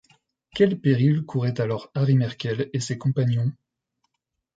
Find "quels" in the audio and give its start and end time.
0.55-0.79